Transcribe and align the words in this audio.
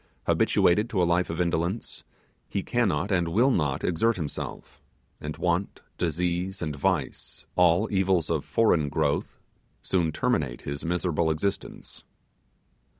Habituated 0.25 0.89
to 0.89 1.03
a 1.03 1.05
life 1.05 1.29
of 1.29 1.39
indolence, 1.39 2.03
he 2.49 2.63
cannot 2.63 3.11
and 3.11 3.27
will 3.27 3.51
not 3.51 3.83
exert 3.83 4.15
himself; 4.15 4.81
and 5.19 5.37
want, 5.37 5.81
disease, 5.99 6.59
and 6.59 6.75
vice, 6.75 7.45
all 7.55 7.87
evils 7.91 8.31
of 8.31 8.43
foreign 8.43 8.89
growth, 8.89 9.37
soon 9.83 10.11
terminate 10.11 10.61
his 10.61 10.83
miserable 10.83 11.29
existence. 11.29 12.03